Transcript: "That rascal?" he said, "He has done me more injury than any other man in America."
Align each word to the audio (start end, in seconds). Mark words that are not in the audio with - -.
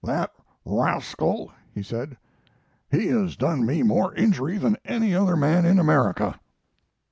"That 0.03 0.31
rascal?" 0.65 1.51
he 1.75 1.83
said, 1.83 2.17
"He 2.89 3.05
has 3.09 3.35
done 3.35 3.67
me 3.67 3.83
more 3.83 4.15
injury 4.15 4.57
than 4.57 4.77
any 4.83 5.13
other 5.13 5.35
man 5.35 5.63
in 5.63 5.77
America." 5.77 6.39